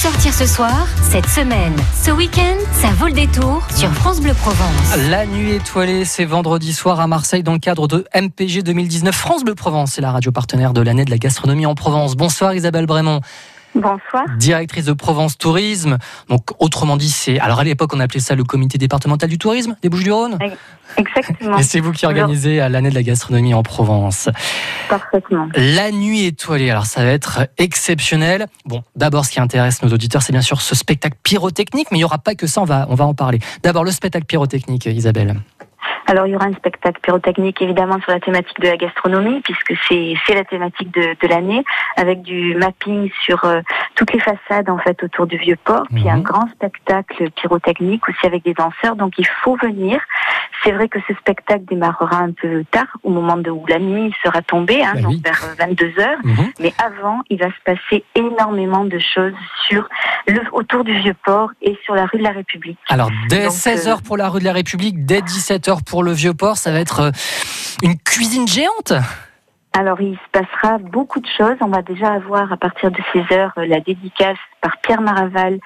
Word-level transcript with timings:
sortir 0.00 0.32
ce 0.32 0.46
soir, 0.46 0.86
cette 1.02 1.26
semaine, 1.26 1.76
ce 1.94 2.10
week-end, 2.10 2.56
ça 2.72 2.88
vaut 2.92 3.08
le 3.08 3.12
détour 3.12 3.62
sur 3.76 3.92
France 3.92 4.22
Bleu 4.22 4.32
Provence. 4.32 4.96
La 5.10 5.26
nuit 5.26 5.52
étoilée, 5.52 6.06
c'est 6.06 6.24
vendredi 6.24 6.72
soir 6.72 7.00
à 7.00 7.06
Marseille 7.06 7.42
dans 7.42 7.52
le 7.52 7.58
cadre 7.58 7.86
de 7.86 8.06
MPG 8.14 8.62
2019. 8.62 9.14
France 9.14 9.44
Bleu 9.44 9.54
Provence, 9.54 9.92
c'est 9.92 10.00
la 10.00 10.10
radio 10.10 10.32
partenaire 10.32 10.72
de 10.72 10.80
l'année 10.80 11.04
de 11.04 11.10
la 11.10 11.18
gastronomie 11.18 11.66
en 11.66 11.74
Provence. 11.74 12.16
Bonsoir 12.16 12.54
Isabelle 12.54 12.86
Brémond. 12.86 13.20
Bonsoir. 13.74 14.24
Directrice 14.36 14.86
de 14.86 14.92
Provence 14.92 15.38
Tourisme. 15.38 15.98
Donc, 16.28 16.50
autrement 16.58 16.96
dit, 16.96 17.10
c'est. 17.10 17.38
Alors, 17.38 17.60
à 17.60 17.64
l'époque, 17.64 17.92
on 17.94 18.00
appelait 18.00 18.20
ça 18.20 18.34
le 18.34 18.44
comité 18.44 18.78
départemental 18.78 19.28
du 19.28 19.38
tourisme 19.38 19.76
des 19.82 19.88
Bouches-du-Rhône. 19.88 20.38
Exactement. 20.96 21.58
Et 21.58 21.62
c'est 21.62 21.78
vous 21.80 21.92
qui 21.92 22.04
organisez 22.04 22.56
l'année 22.68 22.90
de 22.90 22.94
la 22.94 23.02
gastronomie 23.02 23.54
en 23.54 23.62
Provence. 23.62 24.28
Parfaitement. 24.88 25.48
La 25.54 25.92
nuit 25.92 26.24
étoilée. 26.24 26.70
Alors, 26.70 26.86
ça 26.86 27.04
va 27.04 27.10
être 27.10 27.46
exceptionnel. 27.58 28.46
Bon, 28.64 28.82
d'abord, 28.96 29.24
ce 29.24 29.30
qui 29.30 29.40
intéresse 29.40 29.82
nos 29.82 29.92
auditeurs, 29.92 30.22
c'est 30.22 30.32
bien 30.32 30.42
sûr 30.42 30.60
ce 30.60 30.74
spectacle 30.74 31.16
pyrotechnique, 31.22 31.88
mais 31.92 31.98
il 31.98 32.00
n'y 32.00 32.04
aura 32.04 32.18
pas 32.18 32.34
que 32.34 32.46
ça. 32.46 32.60
On 32.60 32.64
va, 32.64 32.86
on 32.88 32.94
va 32.94 33.06
en 33.06 33.14
parler. 33.14 33.38
D'abord, 33.62 33.84
le 33.84 33.92
spectacle 33.92 34.26
pyrotechnique, 34.26 34.86
Isabelle. 34.86 35.40
Alors 36.10 36.26
il 36.26 36.32
y 36.32 36.34
aura 36.34 36.46
un 36.46 36.52
spectacle 36.54 37.00
pyrotechnique 37.00 37.62
évidemment 37.62 38.00
sur 38.00 38.10
la 38.10 38.18
thématique 38.18 38.58
de 38.58 38.66
la 38.66 38.76
gastronomie 38.76 39.40
puisque 39.42 39.74
c'est 39.88 40.14
c'est 40.26 40.34
la 40.34 40.42
thématique 40.44 40.90
de, 40.92 41.14
de 41.22 41.28
l'année 41.28 41.62
avec 41.96 42.22
du 42.22 42.56
mapping 42.56 43.08
sur 43.22 43.44
euh, 43.44 43.60
toutes 43.94 44.12
les 44.12 44.18
façades 44.18 44.68
en 44.68 44.78
fait 44.78 45.00
autour 45.04 45.28
du 45.28 45.36
vieux 45.36 45.56
port 45.64 45.86
puis 45.94 46.08
un 46.10 46.16
Mhm. 46.16 46.22
grand 46.22 46.48
spectacle 46.48 47.30
pyrotechnique 47.30 48.08
aussi 48.08 48.26
avec 48.26 48.42
des 48.42 48.54
danseurs 48.54 48.96
donc 48.96 49.12
il 49.18 49.26
faut 49.42 49.56
venir. 49.62 50.00
C'est 50.64 50.72
vrai 50.72 50.88
que 50.88 50.98
ce 51.08 51.14
spectacle 51.14 51.64
démarrera 51.66 52.18
un 52.18 52.32
peu 52.32 52.64
tard 52.70 52.86
au 53.02 53.10
moment 53.10 53.36
de, 53.36 53.50
où 53.50 53.64
la 53.66 53.78
nuit 53.78 54.12
sera 54.22 54.42
tombée 54.42 54.82
hein, 54.82 54.92
Bah 54.94 55.00
donc 55.02 55.12
oui. 55.12 55.22
vers 55.24 55.40
22 55.58 55.98
heures 56.00 56.18
Mhm. 56.24 56.52
mais 56.60 56.72
avant 56.84 57.20
il 57.30 57.38
va 57.38 57.46
se 57.48 57.62
passer 57.64 58.04
énormément 58.14 58.84
de 58.84 58.98
choses 58.98 59.32
sur 59.68 59.88
le 60.26 60.40
autour 60.52 60.84
du 60.84 60.92
vieux 60.98 61.16
port 61.24 61.50
et 61.62 61.78
sur 61.84 61.94
la 61.94 62.06
rue 62.06 62.18
de 62.18 62.24
la 62.24 62.30
République. 62.32 62.78
Alors, 62.88 63.10
dès 63.28 63.44
Donc, 63.44 63.52
16h 63.52 63.88
euh, 63.88 63.96
pour 64.06 64.16
la 64.16 64.28
rue 64.28 64.40
de 64.40 64.44
la 64.44 64.52
République, 64.52 65.04
dès 65.06 65.20
17h 65.20 65.82
pour 65.84 66.02
le 66.02 66.12
Vieux-Port, 66.12 66.56
ça 66.56 66.70
va 66.72 66.80
être 66.80 67.00
euh, 67.00 67.10
une 67.82 67.96
cuisine 67.98 68.46
géante? 68.46 68.92
Alors, 69.72 70.00
il 70.00 70.16
se 70.16 70.30
passera 70.40 70.78
beaucoup 70.78 71.20
de 71.20 71.28
choses. 71.38 71.56
On 71.60 71.68
va 71.68 71.82
déjà 71.82 72.12
avoir 72.12 72.52
à 72.52 72.56
partir 72.56 72.90
de 72.90 72.98
16 73.12 73.22
heures 73.32 73.52
euh, 73.58 73.66
la 73.66 73.80
dédicace 73.80 74.36
par 74.60 74.76
Pierre 74.78 75.00
Maraval 75.00 75.58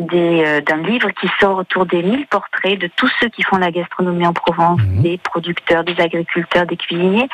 euh, 0.00 0.60
d'un 0.60 0.76
livre 0.78 1.10
qui 1.10 1.28
sort 1.40 1.58
autour 1.58 1.86
des 1.86 2.02
1000 2.02 2.26
portraits 2.26 2.78
de 2.78 2.88
tous 2.96 3.10
ceux 3.20 3.28
qui 3.28 3.42
font 3.42 3.56
la 3.58 3.70
gastronomie 3.70 4.26
en 4.26 4.32
Provence, 4.32 4.80
Mhm. 4.80 5.02
des 5.02 5.18
producteurs, 5.18 5.84
des 5.84 6.00
agriculteurs, 6.00 6.66
des 6.66 6.76
cuisiniers. 6.76 7.28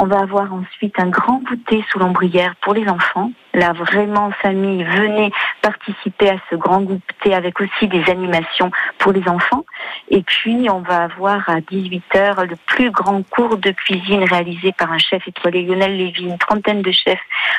On 0.00 0.06
va 0.06 0.20
avoir 0.20 0.54
ensuite 0.54 0.94
un 1.00 1.08
grand 1.08 1.42
goûter 1.42 1.84
sous 1.90 1.98
l'ombrière 1.98 2.54
pour 2.60 2.72
les 2.72 2.88
enfants. 2.88 3.32
Là, 3.52 3.72
vraiment, 3.72 4.30
famille, 4.30 4.84
venez 4.84 5.32
participer 5.60 6.30
à 6.30 6.36
ce 6.48 6.54
grand 6.54 6.82
goûter 6.82 7.34
avec 7.34 7.60
aussi 7.60 7.88
des 7.88 8.08
animations 8.08 8.70
pour 8.98 9.10
les 9.10 9.26
enfants. 9.28 9.64
Et 10.08 10.22
puis, 10.22 10.68
on 10.70 10.82
va 10.82 11.02
avoir 11.02 11.48
à 11.48 11.56
18h 11.58 12.46
le 12.46 12.54
plus 12.66 12.92
grand 12.92 13.28
cours 13.28 13.56
de 13.56 13.72
cuisine 13.72 14.22
réalisé 14.22 14.70
par 14.70 14.92
un 14.92 14.98
chef 14.98 15.26
étoilé, 15.26 15.62
Lionel 15.62 15.96
Lévy, 15.96 16.26
une 16.26 16.38
trentaine 16.38 16.82
de 16.82 16.92
chefs, 16.92 17.18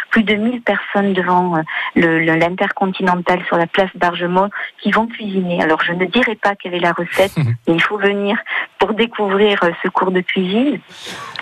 plus 0.10 0.24
de 0.24 0.36
1000 0.36 0.62
personnes 0.62 1.12
devant 1.12 1.58
euh, 1.58 2.38
l'intercontinental 2.38 3.44
sur 3.48 3.58
la 3.58 3.68
place 3.68 3.90
Bargemont 3.96 4.50
qui 4.78 4.92
vont 4.92 5.08
cuisiner. 5.08 5.62
Alors, 5.62 5.82
je 5.84 5.92
ne 5.92 6.06
dirai 6.06 6.36
pas 6.36 6.56
quelle 6.56 6.76
est 6.76 6.80
la 6.80 6.94
recette, 6.94 7.36
mais 7.68 7.74
il 7.74 7.82
faut 7.82 7.98
venir 7.98 8.38
pour 8.78 8.94
découvrir 8.94 9.62
euh, 9.64 9.72
ce 9.84 9.90
cours 9.90 10.12
de 10.12 10.22
cuisine. 10.22 10.80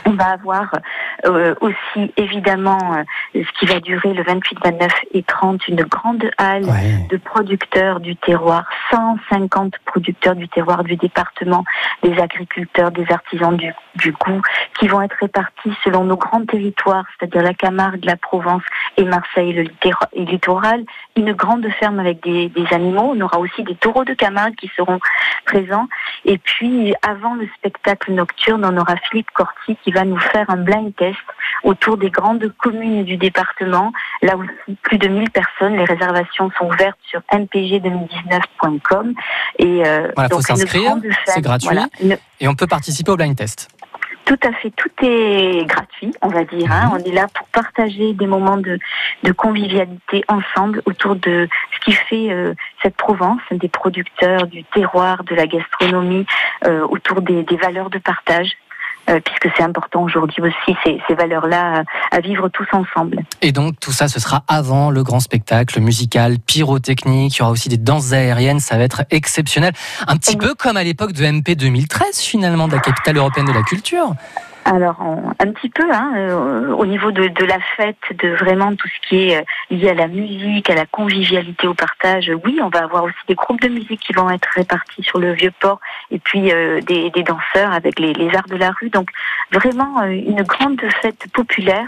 On 0.08 0.14
va 0.16 0.32
avoir 0.32 0.72
euh, 1.26 1.56
aussi, 1.62 2.12
évidemment, 2.18 2.96
euh, 2.96 3.04
ce 3.44 3.60
qui 3.60 3.66
va 3.66 3.80
durer 3.80 4.14
le 4.14 4.24
28, 4.24 4.60
29 4.64 4.92
et 5.14 5.24
30, 5.24 5.68
une 5.68 5.84
grande 5.84 6.30
halle 6.38 6.66
Ouais. 6.66 7.08
de 7.10 7.18
producteurs 7.18 8.00
du 8.00 8.16
terroir, 8.16 8.66
150 8.92 9.76
producteurs 9.86 10.36
du 10.36 10.48
terroir 10.50 10.84
du 10.84 10.96
département, 10.96 11.64
des 12.04 12.18
agriculteurs, 12.20 12.92
des 12.92 13.06
artisans 13.12 13.56
du, 13.56 13.74
du 13.96 14.12
goût, 14.12 14.42
qui 14.80 14.88
vont 14.88 15.02
être 15.02 15.16
répartis 15.20 15.72
selon 15.84 16.04
nos 16.04 16.18
grands 16.18 16.46
territoires, 16.46 17.06
c'est-à-dire 17.18 17.42
la 17.42 17.54
Camargue, 17.54 18.04
la 18.06 18.16
Provence 18.18 18.64
et 18.98 19.04
Marseille, 19.04 19.54
le 19.54 19.64
et 20.14 20.26
littoral. 20.26 20.84
Une 21.16 21.34
grande 21.34 21.68
ferme 21.80 22.00
avec 22.00 22.22
des, 22.24 22.50
des 22.50 22.66
animaux. 22.74 23.14
On 23.16 23.22
aura 23.22 23.40
aussi 23.40 23.64
des 23.64 23.76
taureaux 23.76 24.04
de 24.04 24.14
Camargue 24.14 24.56
qui 24.56 24.70
seront 24.76 25.00
présents. 25.46 25.88
Et 26.26 26.38
puis, 26.38 26.94
avant 27.02 27.36
le 27.36 27.48
spectacle 27.58 28.12
nocturne, 28.12 28.66
on 28.66 28.78
aura 28.78 28.96
Philippe 28.98 29.32
Corti 29.32 29.78
qui 29.84 29.92
va 29.92 30.04
nous 30.04 30.20
faire 30.20 30.50
un 30.50 30.58
blind 30.58 30.96
test 30.96 31.17
autour 31.64 31.98
des 31.98 32.10
grandes 32.10 32.52
communes 32.58 33.04
du 33.04 33.18
département. 33.18 33.92
Là 34.22 34.36
aussi, 34.38 34.76
plus 34.84 34.98
de 34.98 35.08
1000 35.08 35.30
personnes. 35.32 35.76
Les 35.78 35.86
réservations 35.86 36.50
sont 36.58 36.66
ouvertes 36.66 36.98
sur 37.10 37.22
mpg2019.com. 37.32 39.14
Et 39.60 39.86
euh, 39.86 40.12
Voilà, 40.16 40.30
faut 40.30 40.36
donc 40.38 40.50
une 40.50 40.56
s'inscrire, 40.58 40.96
c'est 41.26 41.42
gratuit. 41.42 41.68
Voilà, 41.68 41.88
une- 42.02 42.18
Et 42.40 42.48
on 42.48 42.56
peut 42.56 42.68
participer 42.68 43.12
au 43.12 43.16
blind 43.18 43.36
test. 43.36 43.70
tout 44.26 44.38
à 44.44 44.52
fait, 44.52 44.72
tout 44.72 44.90
est 45.06 45.66
gratuit, 45.66 46.14
on 46.22 46.28
va 46.28 46.44
dire. 46.44 46.70
hein. 46.70 46.88
Mhm. 46.88 46.94
On 46.94 46.98
est 47.10 47.14
là 47.14 47.28
pour 47.34 47.48
partager 47.48 48.12
des 48.14 48.28
moments 48.28 48.58
de, 48.58 48.78
de 49.24 49.32
convivialité 49.32 50.24
ensemble 50.28 50.82
autour 50.86 51.16
de 51.16 51.48
ce 51.74 51.80
qui 51.86 51.94
fait 51.94 52.30
euh, 52.32 52.54
cette 52.84 52.98
Provence, 52.98 53.40
des 53.52 53.70
producteurs, 53.70 54.48
du 54.48 54.66
terroir, 54.66 55.24
de 55.24 55.34
la 55.34 55.48
gastronomie, 55.48 56.26
euh, 56.66 56.86
autour 56.90 57.22
des, 57.22 57.44
des 57.44 57.56
valeurs 57.56 57.90
de 57.90 58.00
partage. 58.00 58.52
Euh, 59.10 59.20
puisque 59.24 59.50
c'est 59.56 59.64
important 59.64 60.04
aujourd'hui 60.04 60.42
aussi 60.42 60.78
ces, 60.84 61.00
ces 61.08 61.16
valeurs-là 61.16 61.84
à, 62.12 62.16
à 62.18 62.20
vivre 62.20 62.50
tous 62.50 62.68
ensemble. 62.74 63.20
Et 63.42 63.52
donc, 63.52 63.80
tout 63.80 63.92
ça, 63.92 64.08
ce 64.08 64.20
sera 64.20 64.44
avant 64.48 64.90
le 64.90 65.04
grand 65.04 65.20
spectacle 65.20 65.80
musical, 65.80 66.40
pyrotechnique. 66.40 67.38
Il 67.38 67.40
y 67.40 67.42
aura 67.42 67.52
aussi 67.52 67.70
des 67.70 67.78
danses 67.78 68.14
aériennes. 68.14 68.60
Ça 68.60 68.78
va 68.78 68.84
être 68.84 69.04
exceptionnel. 69.10 69.74
Un 70.08 70.18
petit 70.18 70.38
peu 70.38 70.54
comme 70.56 70.78
à 70.78 70.84
l'époque 70.84 71.14
de 71.14 71.26
MP 71.26 71.56
2013, 71.56 72.20
finalement, 72.20 72.68
de 72.68 72.74
la 72.74 72.80
capitale 72.80 73.18
européenne 73.18 73.46
de 73.46 73.54
la 73.54 73.64
culture. 73.64 74.14
Alors, 74.70 74.98
un 75.02 75.52
petit 75.54 75.70
peu, 75.70 75.90
hein, 75.94 76.12
euh, 76.18 76.74
au 76.74 76.86
niveau 76.86 77.14
de, 77.14 77.46
la 77.46 77.60
fête, 77.78 77.96
de 78.22 78.36
vraiment 78.36 78.76
tout 78.76 78.90
ce 78.90 79.08
qui 79.08 79.30
est 79.30 79.38
euh, 79.38 79.42
lié 79.70 79.92
à 79.92 79.94
la 79.94 80.08
musique, 80.08 80.70
à 80.70 80.76
la 80.76 80.86
convivialité, 80.86 81.68
au 81.68 81.74
partage. 81.74 82.30
Oui, 82.44 82.60
on 82.62 82.68
va 82.68 82.80
avoir 82.84 83.06
aussi 83.06 83.16
des 83.30 83.36
groupes 83.36 83.62
de 83.62 83.70
musique 83.70 84.02
qui 84.02 84.12
vont 84.12 84.30
être 84.30 84.50
répartis 84.54 85.04
sur 85.04 85.20
le 85.20 85.32
vieux 85.32 85.54
port, 85.62 85.80
et 86.12 86.20
puis 86.20 86.52
euh, 86.52 86.82
des, 86.82 87.10
danseurs 87.24 87.72
avec 87.72 87.98
les, 87.98 88.12
les 88.12 88.36
arts 88.36 88.50
de 88.50 88.58
la 88.58 88.72
rue. 88.72 88.90
Donc, 88.90 89.10
vraiment 89.54 90.04
une 90.04 90.44
grande 90.44 90.82
fête 91.02 91.32
populaire 91.34 91.88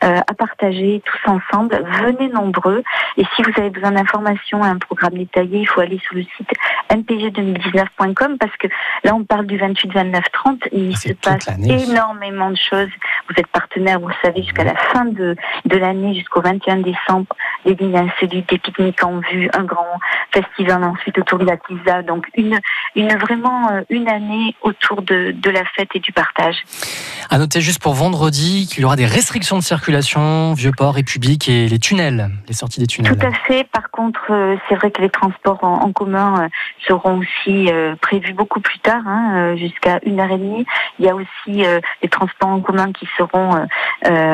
à 0.00 0.32
partager 0.34 1.02
tous 1.04 1.30
ensemble. 1.30 1.84
Venez 2.00 2.28
nombreux. 2.28 2.82
Et 3.16 3.24
si 3.34 3.42
vous 3.42 3.52
avez 3.58 3.70
besoin 3.70 3.90
d'informations, 3.90 4.62
un 4.62 4.78
programme 4.78 5.14
détaillé, 5.14 5.60
il 5.60 5.66
faut 5.66 5.80
aller 5.80 5.98
sur 5.98 6.14
le 6.14 6.22
site 6.22 6.52
mpg2019.com 6.90 8.38
parce 8.38 8.56
que 8.56 8.68
là, 9.04 9.14
on 9.14 9.24
parle 9.24 9.46
du 9.46 9.56
28, 9.56 9.92
29, 9.92 10.24
30. 10.32 10.58
Il 10.72 10.96
se 10.96 11.12
passe 11.12 11.48
énormément 11.64 12.50
de 12.50 12.56
choses. 12.56 12.88
Vous 13.28 13.34
êtes 13.36 13.46
partenaire, 13.48 14.00
vous 14.00 14.08
le 14.08 14.14
savez, 14.22 14.42
jusqu'à 14.42 14.64
la 14.64 14.76
fin 14.76 15.04
de, 15.04 15.36
de 15.64 15.76
l'année, 15.76 16.14
jusqu'au 16.14 16.40
21 16.40 16.78
décembre, 16.78 17.34
des 17.64 17.74
dîners 17.74 17.98
insolites, 17.98 18.48
des 18.48 18.58
pique-niques 18.58 19.04
en 19.04 19.20
vue, 19.20 19.48
un 19.54 19.64
grand 19.64 19.98
festival 20.32 20.82
ensuite 20.84 21.18
autour 21.18 21.38
de 21.38 21.44
la 21.44 21.56
pizza. 21.56 22.02
Donc, 22.02 22.26
une, 22.36 22.58
une 22.96 23.14
vraiment 23.16 23.70
euh, 23.70 23.82
une 23.90 24.08
année 24.08 24.54
autour 24.62 25.02
de, 25.02 25.32
de 25.32 25.50
la 25.50 25.64
fête 25.76 25.88
et 25.94 26.00
du 26.00 26.12
partage. 26.12 26.56
À 27.30 27.38
noter 27.38 27.60
juste 27.60 27.80
pour 27.82 27.94
vendredi 27.94 28.66
qu'il 28.68 28.82
y 28.82 28.84
aura 28.84 28.96
des 28.96 29.06
restrictions 29.06 29.56
de 29.58 29.62
circulation, 29.62 30.54
Vieux-Port, 30.54 30.94
République 30.94 31.48
et 31.48 31.68
les 31.68 31.78
tunnels, 31.78 32.30
les 32.48 32.54
sorties 32.54 32.80
des 32.80 32.86
tunnels. 32.86 33.16
Tout 33.16 33.26
à 33.26 33.32
fait. 33.46 33.64
Par 33.70 33.90
contre, 33.90 34.20
euh, 34.30 34.56
c'est 34.68 34.74
vrai 34.76 34.90
que 34.90 35.00
les 35.02 35.10
transports 35.10 35.62
en, 35.62 35.82
en 35.82 35.92
commun 35.92 36.44
euh, 36.44 36.48
seront 36.86 37.18
aussi 37.20 37.68
prévus 38.00 38.32
beaucoup 38.32 38.60
plus 38.60 38.78
tard, 38.78 39.02
hein, 39.06 39.54
jusqu'à 39.56 40.00
une 40.04 40.20
heure 40.20 40.30
et 40.30 40.38
demie. 40.38 40.64
Il 40.98 41.04
y 41.04 41.08
a 41.08 41.14
aussi 41.14 41.62
les 42.02 42.08
transports 42.08 42.48
en 42.48 42.60
commun 42.60 42.92
qui 42.92 43.06
seront 43.16 43.66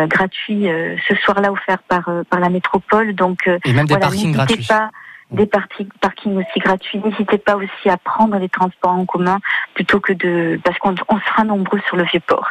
gratuits 0.07 0.67
ce 1.09 1.15
soir-là 1.25 1.53
offerts 1.53 1.83
par 1.89 2.09
par 2.31 2.41
la 2.41 2.49
métropole. 2.49 3.15
Donc 3.15 3.47
Et 3.47 3.73
même 3.73 3.87
des 3.87 3.95
voilà, 3.95 4.07
parkings 4.07 4.33
gratuits. 4.33 4.67
pas 4.67 4.91
des 5.33 5.47
parkings 5.47 6.37
aussi 6.37 6.59
gratuits. 6.61 7.01
N'hésitez 7.05 7.39
pas 7.39 7.57
aussi 7.57 7.89
à 7.89 7.97
prendre 7.97 8.37
les 8.39 8.49
transports 8.49 8.93
en 8.93 9.05
commun 9.05 9.39
plutôt 9.75 9.99
que 9.99 10.13
de 10.13 10.61
parce 10.63 10.79
qu'on 10.79 10.95
on 11.09 11.19
sera 11.19 11.45
nombreux 11.45 11.81
sur 11.89 11.97
le 11.97 12.05
vieux 12.05 12.21
port. 12.21 12.49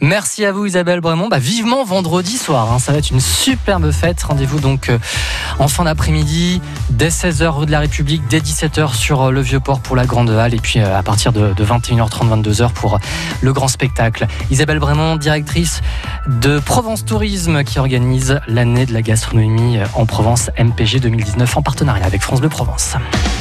Merci 0.00 0.44
à 0.44 0.52
vous 0.52 0.64
Isabelle 0.64 1.00
Bremont. 1.00 1.28
Bah, 1.28 1.38
vivement 1.38 1.82
vendredi 1.84 2.38
soir, 2.38 2.72
hein. 2.72 2.78
ça 2.78 2.92
va 2.92 2.98
être 2.98 3.10
une 3.10 3.20
superbe 3.20 3.90
fête. 3.90 4.22
Rendez-vous 4.22 4.60
donc 4.60 4.90
euh, 4.90 4.98
en 5.58 5.66
fin 5.66 5.84
d'après-midi, 5.84 6.62
dès 6.90 7.08
16h 7.08 7.48
rue 7.48 7.66
de 7.66 7.72
la 7.72 7.80
République, 7.80 8.22
dès 8.28 8.38
17h 8.38 8.94
sur 8.94 9.22
euh, 9.22 9.30
le 9.32 9.40
Vieux-Port 9.40 9.80
pour 9.80 9.96
la 9.96 10.06
Grande 10.06 10.30
Halle 10.30 10.54
et 10.54 10.60
puis 10.60 10.80
euh, 10.80 10.96
à 10.96 11.02
partir 11.02 11.32
de, 11.32 11.52
de 11.52 11.64
21h30, 11.64 12.42
22h 12.42 12.72
pour 12.72 13.00
le 13.42 13.52
grand 13.52 13.68
spectacle. 13.68 14.28
Isabelle 14.50 14.78
Bremont, 14.78 15.16
directrice 15.16 15.82
de 16.28 16.60
Provence 16.60 17.04
Tourisme 17.04 17.64
qui 17.64 17.80
organise 17.80 18.40
l'année 18.46 18.86
de 18.86 18.92
la 18.92 19.02
gastronomie 19.02 19.78
en 19.94 20.06
Provence 20.06 20.50
MPG 20.58 21.00
2019 21.00 21.56
en 21.56 21.62
partenariat 21.62 22.03
avec 22.04 22.22
France 22.22 22.40
Bleu 22.40 22.50
Provence. 22.50 22.96